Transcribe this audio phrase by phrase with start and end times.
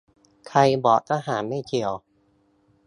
[0.47, 1.93] ใครบอกทหารไม่เกี่ยว